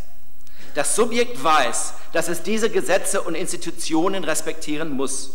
[0.73, 5.31] Das Subjekt weiß, dass es diese Gesetze und Institutionen respektieren muss.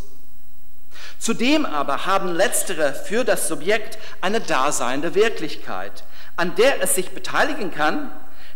[1.19, 6.05] Zudem aber haben letztere für das Subjekt eine daseinende Wirklichkeit,
[6.37, 8.11] an der es sich beteiligen kann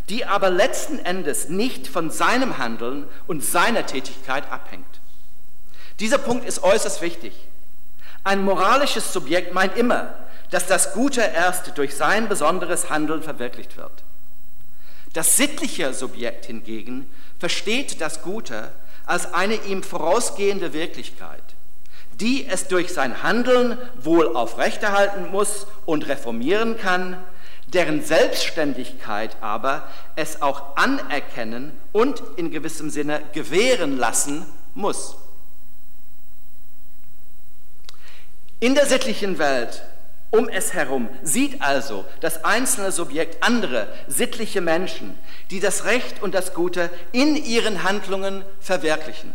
[0.09, 4.85] die aber letzten Endes nicht von seinem Handeln und seiner Tätigkeit abhängt.
[5.99, 7.33] Dieser Punkt ist äußerst wichtig.
[8.23, 10.13] Ein moralisches Subjekt meint immer,
[10.51, 14.03] dass das Gute erst durch sein besonderes Handeln verwirklicht wird.
[15.13, 18.71] Das sittliche Subjekt hingegen versteht das Gute
[19.05, 21.43] als eine ihm vorausgehende Wirklichkeit,
[22.19, 27.17] die es durch sein Handeln wohl aufrechterhalten muss und reformieren kann,
[27.73, 35.15] deren Selbstständigkeit aber es auch anerkennen und in gewissem Sinne gewähren lassen muss.
[38.59, 39.83] In der sittlichen Welt
[40.29, 45.17] um es herum sieht also das einzelne Subjekt andere sittliche Menschen,
[45.51, 49.33] die das Recht und das Gute in ihren Handlungen verwirklichen.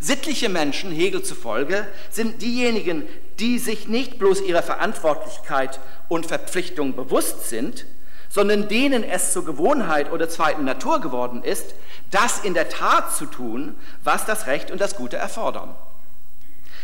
[0.00, 3.04] Sittliche Menschen, Hegel zufolge, sind diejenigen,
[3.40, 7.84] die sich nicht bloß ihrer Verantwortlichkeit und Verpflichtung bewusst sind,
[8.28, 11.74] sondern denen es zur Gewohnheit oder zweiten Natur geworden ist,
[12.10, 15.74] das in der Tat zu tun, was das Recht und das Gute erfordern.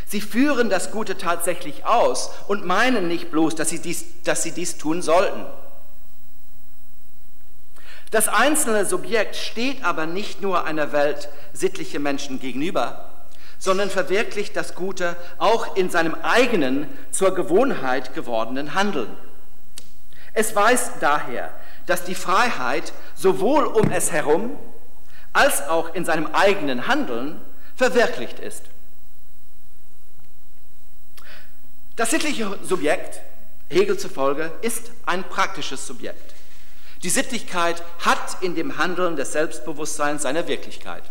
[0.07, 4.53] Sie führen das Gute tatsächlich aus und meinen nicht bloß, dass sie dies, dass sie
[4.53, 5.47] dies tun sollten.
[8.11, 13.11] Das einzelne Subjekt steht aber nicht nur einer Welt sittliche Menschen gegenüber,
[13.59, 19.11] sondern verwirklicht das Gute auch in seinem eigenen, zur Gewohnheit gewordenen Handeln.
[20.33, 21.51] Es weiß daher,
[21.87, 24.57] dass die Freiheit sowohl um es herum
[25.33, 27.41] als auch in seinem eigenen Handeln
[27.75, 28.63] verwirklicht ist.
[31.97, 33.21] Das sittliche Subjekt,
[33.69, 36.35] Hegel zufolge, ist ein praktisches Subjekt.
[37.05, 41.05] Die Sittlichkeit hat in dem Handeln des Selbstbewusstseins seine Wirklichkeit.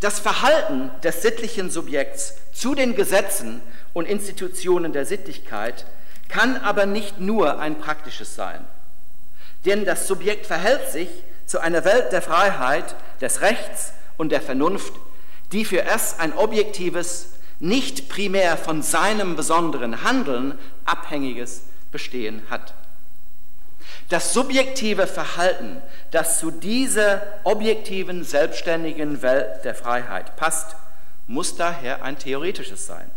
[0.00, 3.60] Das Verhalten des sittlichen Subjekts zu den Gesetzen
[3.92, 5.84] und Institutionen der Sittlichkeit
[6.28, 8.64] kann aber nicht nur ein praktisches sein.
[9.66, 11.08] Denn das Subjekt verhält sich
[11.44, 14.94] zu einer Welt der Freiheit, des Rechts und der Vernunft,
[15.52, 17.26] die für es ein objektives,
[17.60, 22.74] nicht primär von seinem besonderen Handeln abhängiges Bestehen hat.
[24.08, 30.74] Das subjektive Verhalten, das zu dieser objektiven, selbstständigen Welt der Freiheit passt,
[31.26, 33.08] muss daher ein theoretisches sein,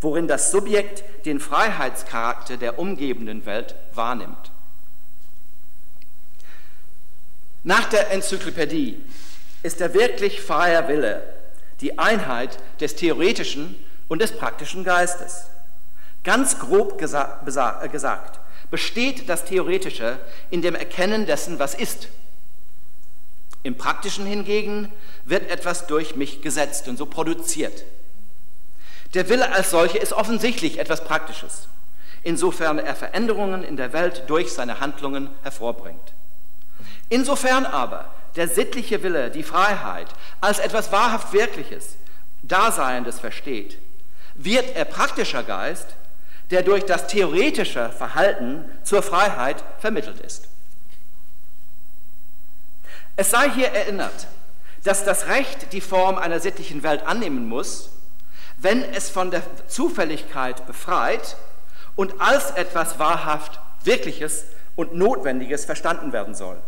[0.00, 4.50] worin das Subjekt den Freiheitscharakter der umgebenden Welt wahrnimmt.
[7.62, 9.00] Nach der Enzyklopädie
[9.62, 11.35] ist der wirklich freie Wille
[11.80, 13.76] die Einheit des theoretischen
[14.08, 15.46] und des praktischen Geistes.
[16.24, 20.18] Ganz grob gesa äh, gesagt besteht das Theoretische
[20.50, 22.08] in dem Erkennen dessen, was ist.
[23.62, 24.92] Im Praktischen hingegen
[25.24, 27.84] wird etwas durch mich gesetzt und so produziert.
[29.14, 31.68] Der Wille als solche ist offensichtlich etwas Praktisches,
[32.22, 36.12] insofern er Veränderungen in der Welt durch seine Handlungen hervorbringt.
[37.08, 40.08] Insofern aber der sittliche Wille die Freiheit
[40.40, 41.96] als etwas wahrhaft Wirkliches,
[42.42, 43.78] Daseiendes versteht,
[44.34, 45.88] wird er praktischer Geist,
[46.50, 50.48] der durch das theoretische Verhalten zur Freiheit vermittelt ist.
[53.16, 54.28] Es sei hier erinnert,
[54.84, 57.90] dass das Recht die Form einer sittlichen Welt annehmen muss,
[58.58, 61.36] wenn es von der Zufälligkeit befreit
[61.96, 64.44] und als etwas wahrhaft Wirkliches
[64.76, 66.58] und Notwendiges verstanden werden soll.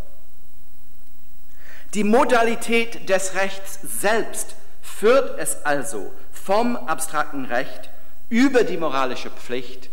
[1.94, 7.88] Die Modalität des Rechts selbst führt es also vom abstrakten Recht
[8.28, 9.88] über die moralische Pflicht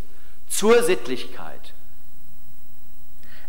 [0.50, 1.74] zur Sittlichkeit.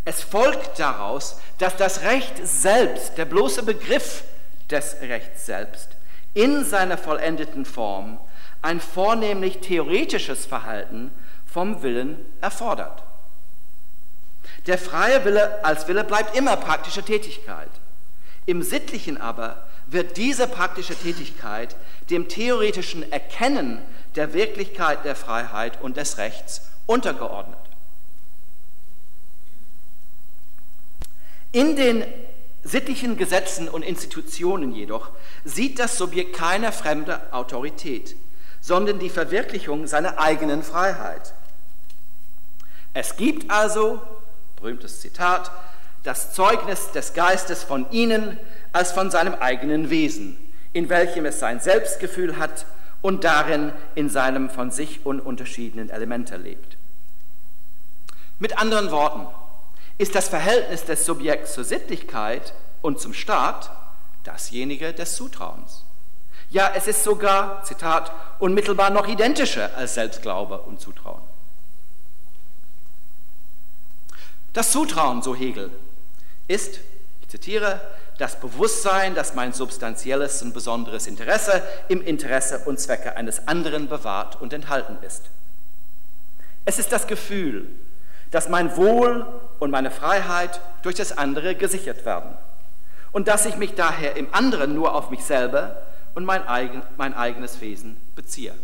[0.04, 4.22] Es folgt daraus, dass das Recht selbst, der bloße Begriff
[4.70, 5.88] des Rechts selbst,
[6.34, 8.18] in seiner vollendeten Form
[8.62, 11.10] ein vornehmlich theoretisches Verhalten
[11.44, 13.02] vom Willen erfordert.
[14.66, 17.70] Der freie Wille als Wille bleibt immer praktische Tätigkeit.
[18.46, 21.76] Im Sittlichen aber wird diese praktische Tätigkeit
[22.10, 23.78] dem theoretischen Erkennen
[24.14, 27.58] der Wirklichkeit der Freiheit und des Rechts untergeordnet.
[31.52, 32.04] In den
[32.62, 35.10] sittlichen Gesetzen und Institutionen jedoch
[35.44, 38.16] sieht das Subjekt keine fremde Autorität,
[38.60, 41.34] sondern die Verwirklichung seiner eigenen Freiheit.
[42.92, 44.00] Es gibt also,
[44.56, 45.50] berühmtes Zitat,
[46.06, 48.38] das Zeugnis des Geistes von ihnen
[48.72, 50.38] als von seinem eigenen Wesen,
[50.72, 52.66] in welchem es sein Selbstgefühl hat
[53.02, 56.76] und darin in seinem von sich ununterschiedenen Elemente lebt.
[58.38, 59.26] Mit anderen Worten,
[59.98, 63.70] ist das Verhältnis des Subjekts zur Sittlichkeit und zum Staat
[64.24, 65.84] dasjenige des Zutrauens.
[66.50, 71.22] Ja, es ist sogar, Zitat, unmittelbar noch identischer als Selbstglaube und Zutrauen.
[74.52, 75.70] Das Zutrauen, so Hegel,
[76.48, 76.80] ist,
[77.22, 77.80] ich zitiere,
[78.18, 84.40] das Bewusstsein, dass mein substanzielles und besonderes Interesse im Interesse und Zwecke eines anderen bewahrt
[84.40, 85.24] und enthalten ist.
[86.64, 87.68] Es ist das Gefühl,
[88.30, 89.26] dass mein Wohl
[89.58, 92.36] und meine Freiheit durch das andere gesichert werden
[93.12, 95.82] und dass ich mich daher im anderen nur auf mich selber
[96.14, 98.54] und mein, eigen, mein eigenes Wesen beziehe.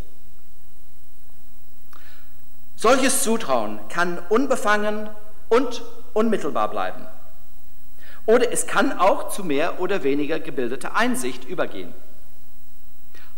[2.76, 5.08] Solches Zutrauen kann unbefangen
[5.48, 5.82] und
[6.14, 7.06] unmittelbar bleiben.
[8.26, 11.92] Oder es kann auch zu mehr oder weniger gebildeter Einsicht übergehen.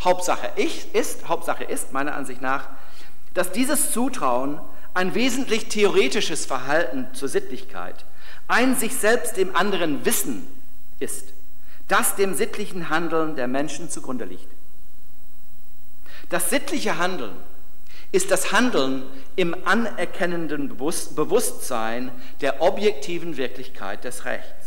[0.03, 0.51] Hauptsache
[0.93, 2.68] ist, Hauptsache ist meiner Ansicht nach,
[3.32, 4.61] dass dieses Zutrauen
[4.93, 8.05] ein wesentlich theoretisches Verhalten zur Sittlichkeit,
[8.47, 10.47] ein sich selbst dem anderen Wissen
[11.01, 11.32] ist,
[11.89, 14.47] das dem sittlichen Handeln der Menschen zugrunde liegt.
[16.28, 17.35] Das sittliche Handeln
[18.12, 19.03] ist das Handeln
[19.35, 24.64] im anerkennenden Bewusstsein der objektiven Wirklichkeit des Rechts.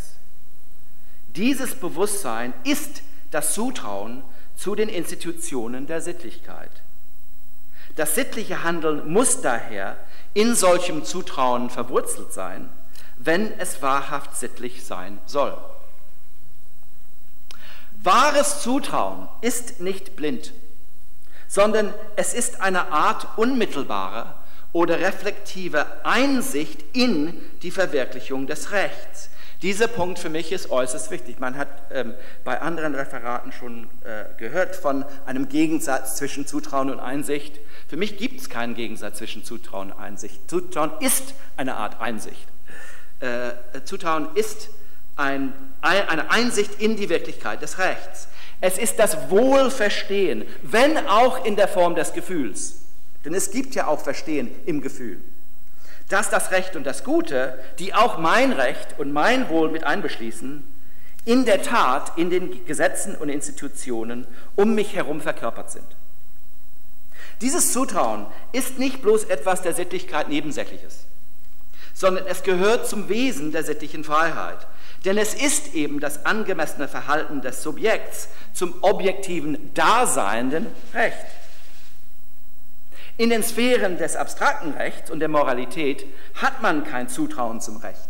[1.38, 4.24] Dieses Bewusstsein ist das Zutrauen
[4.56, 6.72] zu den Institutionen der Sittlichkeit.
[7.96, 9.98] Das sittliche Handeln muss daher
[10.34, 12.70] in solchem Zutrauen verwurzelt sein,
[13.18, 15.56] wenn es wahrhaft sittlich sein soll.
[18.02, 20.54] Wahres Zutrauen ist nicht blind,
[21.48, 24.34] sondern es ist eine Art unmittelbare
[24.74, 29.30] oder reflektive Einsicht in die Verwirklichung des Rechts.
[29.62, 31.39] Dieser Punkt für mich ist äußerst wichtig.
[31.39, 36.99] Man hat ähm, bei anderen Referaten schon äh, gehört von einem Gegensatz zwischen Zutrauen und
[36.99, 37.60] Einsicht.
[37.88, 40.47] Für mich gibt es keinen Gegensatz zwischen Zutrauen und Einsicht.
[40.47, 42.47] Zutrauen ist eine Art Einsicht.
[43.20, 44.70] Äh, Zutrauen ist
[45.16, 48.28] ein, eine Einsicht in die Wirklichkeit des Rechts.
[48.62, 52.82] Es ist das Wohlverstehen, wenn auch in der Form des Gefühls.
[53.26, 55.20] Denn es gibt ja auch Verstehen im Gefühl.
[56.10, 60.64] Dass das Recht und das Gute, die auch mein Recht und mein Wohl mit einbeschließen,
[61.26, 65.86] in der Tat in den Gesetzen und Institutionen um mich herum verkörpert sind.
[67.41, 70.99] Dieses Zutrauen ist nicht bloß etwas der Sittlichkeit Nebensächliches,
[71.93, 74.66] sondern es gehört zum Wesen der sittlichen Freiheit.
[75.05, 81.18] Denn es ist eben das angemessene Verhalten des Subjekts zum objektiven daseinenden Recht.
[83.18, 86.05] In den Sphären des abstrakten Rechts und der Moralität
[86.36, 88.09] hat man kein Zutrauen zum Recht,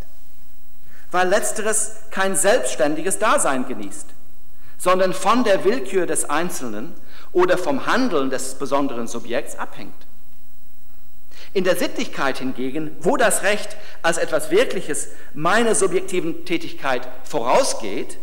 [1.11, 4.07] weil letzteres kein selbstständiges Dasein genießt,
[4.77, 6.93] sondern von der Willkür des Einzelnen
[7.31, 9.95] oder vom Handeln des besonderen Subjekts abhängt.
[11.53, 18.17] In der Sittlichkeit hingegen, wo das Recht als etwas Wirkliches meiner subjektiven Tätigkeit vorausgeht,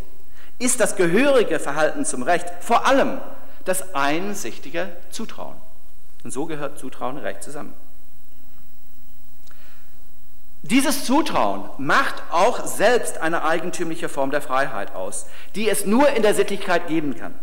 [0.59, 3.21] ist das gehörige Verhalten zum Recht vor allem
[3.65, 5.64] das einsichtige Zutrauen.
[6.25, 7.75] Und so gehört Zutrauen und Recht zusammen.
[10.63, 16.23] Dieses Zutrauen macht auch selbst eine eigentümliche Form der Freiheit aus, die es nur in
[16.23, 17.35] der Sittlichkeit geben kann.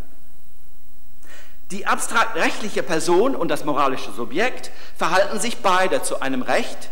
[1.70, 6.90] Die abstrakt rechtliche Person und das moralische Subjekt verhalten sich beide zu einem Recht,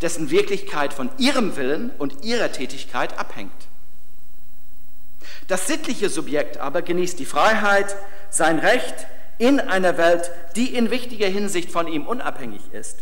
[0.00, 3.50] dessen Wirklichkeit von ihrem Willen und ihrer Tätigkeit abhängt.
[5.48, 7.96] Das sittliche Subjekt aber genießt die Freiheit,
[8.30, 8.94] sein Recht
[9.38, 13.00] in einer Welt, die in wichtiger Hinsicht von ihm unabhängig ist,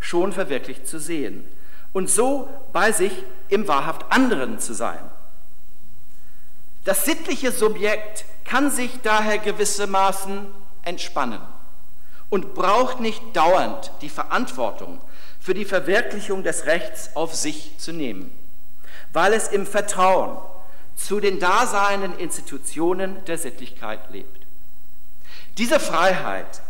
[0.00, 1.46] schon verwirklicht zu sehen
[1.92, 3.12] und so bei sich
[3.48, 5.00] im wahrhaft anderen zu sein.
[6.84, 10.46] Das sittliche Subjekt kann sich daher gewissermaßen
[10.82, 11.40] entspannen
[12.28, 15.00] und braucht nicht dauernd die Verantwortung
[15.38, 18.32] für die Verwirklichung des Rechts auf sich zu nehmen,
[19.12, 20.38] weil es im Vertrauen
[20.96, 24.41] zu den daseinenden Institutionen der Sittlichkeit lebt.
[25.58, 26.62] Diese Freiheit,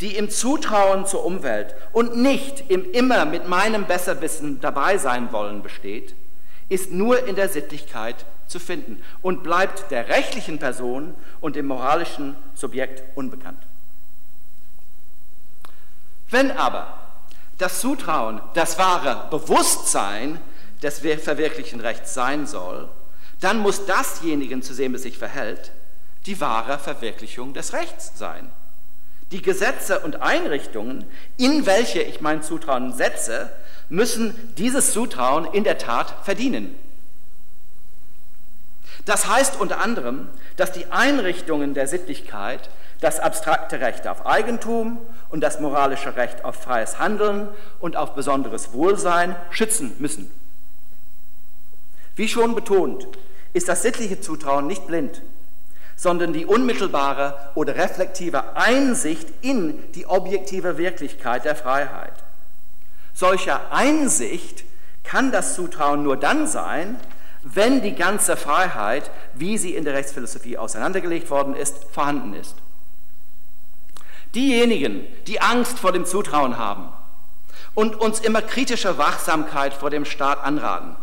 [0.00, 5.62] die im Zutrauen zur Umwelt und nicht im immer mit meinem Besserwissen dabei sein wollen
[5.62, 6.14] besteht,
[6.68, 12.36] ist nur in der Sittlichkeit zu finden und bleibt der rechtlichen Person und dem moralischen
[12.54, 13.62] Subjekt unbekannt.
[16.30, 16.98] Wenn aber
[17.56, 20.40] das Zutrauen das wahre Bewusstsein
[20.82, 22.88] des verwirklichen Rechts sein soll,
[23.40, 25.72] dann muss dasjenigen, zu dem es sich verhält,
[26.28, 28.50] die wahre Verwirklichung des Rechts sein.
[29.32, 31.04] Die Gesetze und Einrichtungen,
[31.38, 33.50] in welche ich mein Zutrauen setze,
[33.88, 36.78] müssen dieses Zutrauen in der Tat verdienen.
[39.06, 42.68] Das heißt unter anderem, dass die Einrichtungen der Sittlichkeit
[43.00, 44.98] das abstrakte Recht auf Eigentum
[45.30, 47.48] und das moralische Recht auf freies Handeln
[47.80, 50.30] und auf besonderes Wohlsein schützen müssen.
[52.16, 53.08] Wie schon betont,
[53.54, 55.22] ist das sittliche Zutrauen nicht blind,
[55.98, 62.12] sondern die unmittelbare oder reflektive Einsicht in die objektive Wirklichkeit der Freiheit.
[63.12, 64.64] Solcher Einsicht
[65.02, 67.00] kann das Zutrauen nur dann sein,
[67.42, 72.54] wenn die ganze Freiheit, wie sie in der Rechtsphilosophie auseinandergelegt worden ist, vorhanden ist.
[74.36, 76.92] Diejenigen, die Angst vor dem Zutrauen haben
[77.74, 80.94] und uns immer kritische Wachsamkeit vor dem Staat anraten,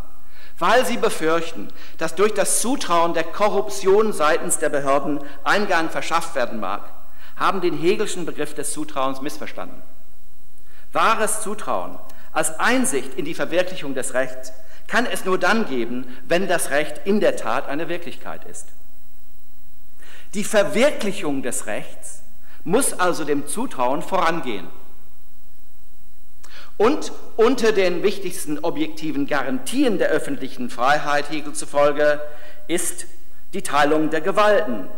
[0.58, 6.60] weil sie befürchten, dass durch das Zutrauen der Korruption seitens der Behörden Eingang verschafft werden
[6.60, 6.82] mag,
[7.36, 9.82] haben den Hegelschen Begriff des Zutrauens missverstanden.
[10.92, 11.98] Wahres Zutrauen
[12.32, 14.52] als Einsicht in die Verwirklichung des Rechts
[14.86, 18.68] kann es nur dann geben, wenn das Recht in der Tat eine Wirklichkeit ist.
[20.34, 22.22] Die Verwirklichung des Rechts
[22.64, 24.66] muss also dem Zutrauen vorangehen.
[26.78, 32.20] Und unter den wichtigsten objektiven Garantien der öffentlichen Freiheit, Hegel zufolge,
[32.68, 33.06] ist
[33.54, 34.88] die Teilung der Gewalten,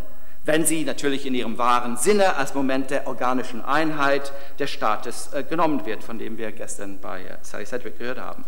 [0.44, 5.44] wenn sie natürlich in ihrem wahren Sinne als Moment der organischen Einheit des Staates äh,
[5.44, 8.44] genommen wird, von dem wir gestern bei äh, Sally Sedgwick gehört haben.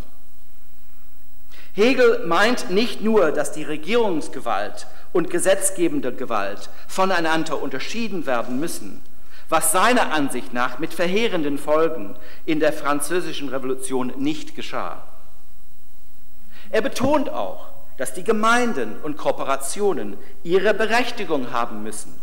[1.73, 9.01] Hegel meint nicht nur, dass die Regierungsgewalt und gesetzgebende Gewalt voneinander unterschieden werden müssen,
[9.51, 15.03] was seiner Ansicht nach mit verheerenden Folgen in der französischen Revolution nicht geschah.
[16.69, 22.17] Er betont auch, dass die Gemeinden und Kooperationen ihre Berechtigung haben müssen,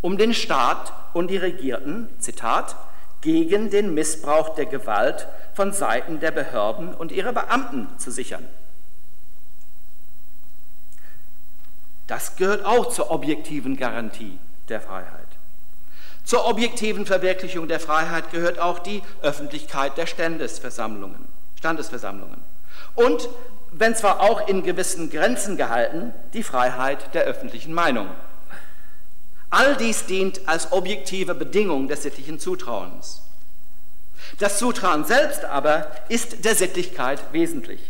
[0.00, 2.76] um den Staat und die Regierten, Zitat,
[3.22, 8.46] gegen den Missbrauch der Gewalt von Seiten der Behörden und ihrer Beamten zu sichern.
[12.06, 15.27] Das gehört auch zur objektiven Garantie der Freiheit.
[16.28, 21.24] Zur objektiven Verwirklichung der Freiheit gehört auch die Öffentlichkeit der Standesversammlungen.
[21.56, 22.36] Standesversammlungen.
[22.94, 23.30] Und,
[23.72, 28.08] wenn zwar auch in gewissen Grenzen gehalten, die Freiheit der öffentlichen Meinung.
[29.48, 33.22] All dies dient als objektive Bedingung des sittlichen Zutrauens.
[34.38, 37.80] Das Zutrauen selbst aber ist der Sittlichkeit wesentlich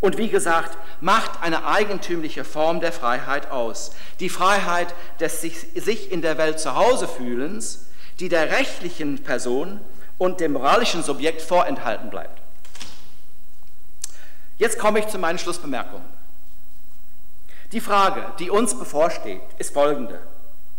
[0.00, 3.92] und wie gesagt, macht eine eigentümliche Form der Freiheit aus.
[4.18, 7.86] Die Freiheit des sich, sich in der Welt zu Hause fühlens,
[8.18, 9.80] die der rechtlichen Person
[10.18, 12.40] und dem moralischen Subjekt vorenthalten bleibt.
[14.58, 16.04] Jetzt komme ich zu meinen Schlussbemerkungen.
[17.72, 20.20] Die Frage, die uns bevorsteht, ist folgende.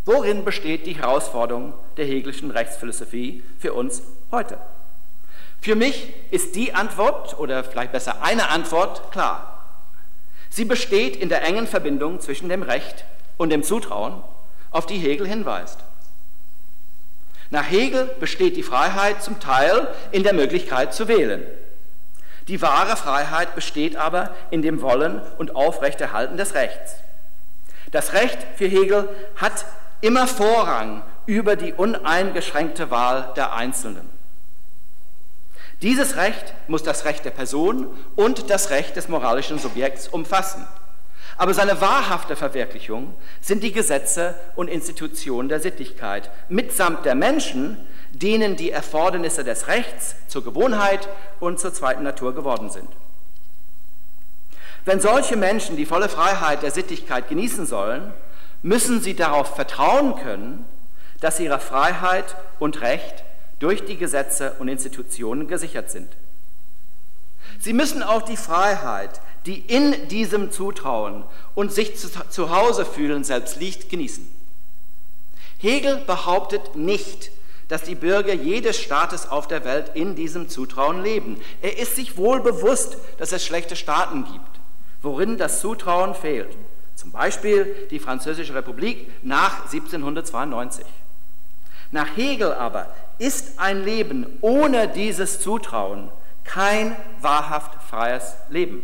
[0.05, 4.01] Worin besteht die Herausforderung der hegelischen Rechtsphilosophie für uns
[4.31, 4.57] heute?
[5.61, 9.63] Für mich ist die Antwort, oder vielleicht besser eine Antwort, klar.
[10.49, 13.05] Sie besteht in der engen Verbindung zwischen dem Recht
[13.37, 14.23] und dem Zutrauen,
[14.71, 15.77] auf die Hegel hinweist.
[17.51, 21.43] Nach Hegel besteht die Freiheit zum Teil in der Möglichkeit zu wählen.
[22.47, 26.95] Die wahre Freiheit besteht aber in dem Wollen und Aufrechterhalten des Rechts.
[27.91, 29.65] Das Recht für Hegel hat
[29.99, 34.20] immer Vorrang über die uneingeschränkte Wahl der Einzelnen.
[35.81, 40.67] Dieses Recht muss das Recht der Person und das Recht des moralischen Subjekts umfassen.
[41.37, 47.77] Aber seine wahrhafte Verwirklichung sind die Gesetze und Institutionen der Sittlichkeit, mitsamt der Menschen,
[48.11, 51.09] denen die Erfordernisse des Rechts zur Gewohnheit
[51.39, 52.89] und zur zweiten Natur geworden sind.
[54.85, 58.13] Wenn solche Menschen die volle Freiheit der Sittlichkeit genießen sollen,
[58.61, 60.65] müssen sie darauf vertrauen können,
[61.21, 63.23] dass ihre Freiheit und Recht
[63.61, 66.11] durch die Gesetze und Institutionen gesichert sind.
[67.59, 71.23] Sie müssen auch die Freiheit, die in diesem Zutrauen
[71.55, 74.27] und sich zu, zu Hause fühlen selbst liegt, genießen.
[75.59, 77.31] Hegel behauptet nicht,
[77.67, 81.39] dass die Bürger jedes Staates auf der Welt in diesem Zutrauen leben.
[81.61, 84.59] Er ist sich wohl bewusst, dass es schlechte Staaten gibt,
[85.01, 86.49] worin das Zutrauen fehlt.
[86.95, 90.85] Zum Beispiel die Französische Republik nach 1792.
[91.91, 92.87] Nach Hegel aber
[93.19, 96.09] ist ein Leben ohne dieses Zutrauen
[96.43, 98.81] kein wahrhaft freies Leben.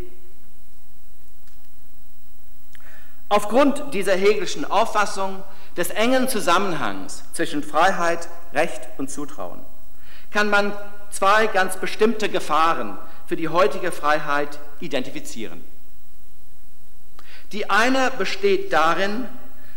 [3.29, 5.43] Aufgrund dieser hegelischen Auffassung
[5.75, 9.59] des engen Zusammenhangs zwischen Freiheit, Recht und Zutrauen
[10.31, 10.73] kann man
[11.09, 15.63] zwei ganz bestimmte Gefahren für die heutige Freiheit identifizieren.
[17.53, 19.27] Die eine besteht darin,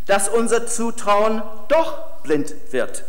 [0.07, 3.05] dass unser Zutrauen doch blind wird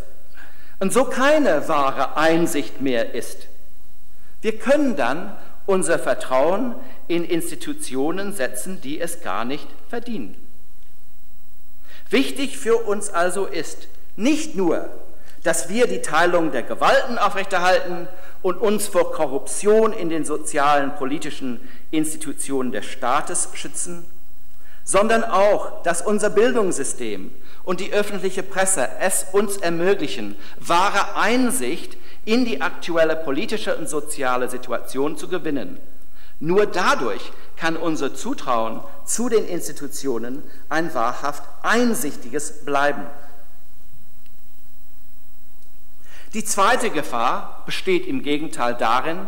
[0.82, 3.48] und so keine wahre Einsicht mehr ist.
[4.42, 6.74] Wir können dann unser Vertrauen
[7.08, 10.36] in Institutionen setzen, die es gar nicht verdienen.
[12.10, 14.90] Wichtig für uns also ist nicht nur,
[15.44, 18.08] dass wir die Teilung der Gewalten aufrechterhalten
[18.42, 21.62] und uns vor Korruption in den sozialen, politischen
[21.92, 24.04] Institutionen des Staates schützen,
[24.92, 27.32] sondern auch, dass unser Bildungssystem
[27.64, 34.50] und die öffentliche Presse es uns ermöglichen, wahre Einsicht in die aktuelle politische und soziale
[34.50, 35.78] Situation zu gewinnen.
[36.42, 43.06] Nur dadurch kann unser Zutrauen zu den Institutionen ein wahrhaft einsichtiges bleiben.
[46.34, 49.20] Die zweite Gefahr besteht im Gegenteil darin,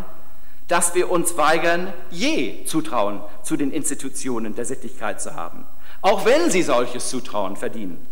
[0.67, 5.65] dass wir uns weigern, je Zutrauen zu den Institutionen der Sittlichkeit zu haben,
[6.01, 8.05] auch wenn sie solches Zutrauen verdienen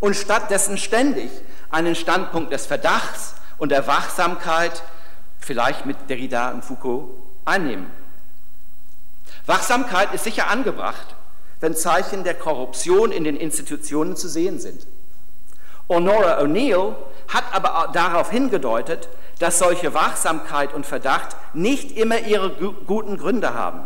[0.00, 1.30] und stattdessen ständig
[1.70, 4.82] einen Standpunkt des Verdachts und der Wachsamkeit,
[5.38, 7.10] vielleicht mit Derrida und Foucault,
[7.44, 7.90] einnehmen.
[9.46, 11.14] Wachsamkeit ist sicher angebracht,
[11.60, 14.86] wenn Zeichen der Korruption in den Institutionen zu sehen sind.
[15.88, 16.94] Honora O'Neill
[17.28, 19.08] hat aber darauf hingedeutet,
[19.38, 23.80] dass solche Wachsamkeit und Verdacht nicht immer ihre guten Gründe haben.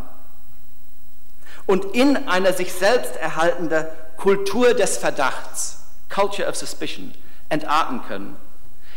[1.66, 3.86] Und in einer sich selbst erhaltenden
[4.16, 5.78] Kultur des Verdachts
[6.12, 7.12] Culture of Suspicion,
[7.48, 8.36] entarten können,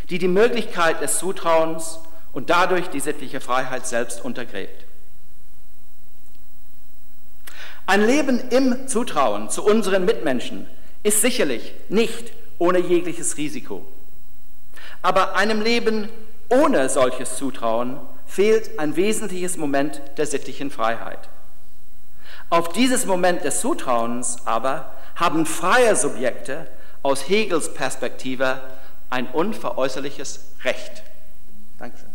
[0.10, 2.00] die die Möglichkeit des Zutrauens
[2.34, 4.86] und dadurch die sittliche Freiheit selbst untergräbt.
[7.88, 10.68] Ein Leben im Zutrauen zu unseren Mitmenschen
[11.04, 13.86] ist sicherlich nicht ohne jegliches Risiko.
[15.02, 16.10] Aber einem Leben
[16.50, 21.30] ohne solches Zutrauen fehlt ein wesentliches Moment der sittlichen Freiheit.
[22.50, 26.68] Auf dieses Moment des Zutrauens aber haben freie Subjekte
[27.02, 28.62] aus Hegels Perspektive
[29.10, 31.04] ein unveräußerliches Recht.
[31.80, 32.15] Dankeschön.